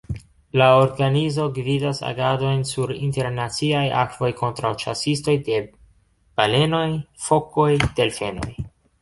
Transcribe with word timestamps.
La 0.59 0.67
organizo 0.83 1.43
gvidas 1.57 1.99
agadojn 2.11 2.63
sur 2.69 2.93
internaciaj 3.09 3.83
akvoj 4.05 4.31
kontraŭ 4.41 4.73
ĉasistoj 4.85 5.37
de 5.51 5.61
balenoj, 6.41 6.83
fokoj, 7.29 7.71
delfenoj. 8.03 8.51